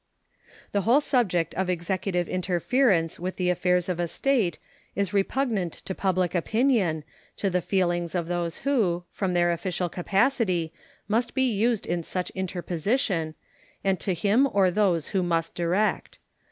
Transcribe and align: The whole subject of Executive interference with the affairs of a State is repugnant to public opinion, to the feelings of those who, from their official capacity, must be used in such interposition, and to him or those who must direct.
The 0.71 0.81
whole 0.81 0.99
subject 0.99 1.53
of 1.53 1.69
Executive 1.69 2.27
interference 2.27 3.19
with 3.19 3.35
the 3.35 3.51
affairs 3.51 3.87
of 3.87 3.99
a 3.99 4.07
State 4.07 4.57
is 4.95 5.13
repugnant 5.13 5.73
to 5.73 5.93
public 5.93 6.33
opinion, 6.33 7.03
to 7.37 7.51
the 7.51 7.61
feelings 7.61 8.15
of 8.15 8.27
those 8.27 8.57
who, 8.65 9.03
from 9.11 9.35
their 9.35 9.51
official 9.51 9.89
capacity, 9.89 10.73
must 11.07 11.35
be 11.35 11.43
used 11.47 11.85
in 11.85 12.01
such 12.01 12.31
interposition, 12.31 13.35
and 13.83 13.99
to 13.99 14.15
him 14.15 14.47
or 14.51 14.71
those 14.71 15.09
who 15.09 15.21
must 15.21 15.53
direct. 15.53 16.17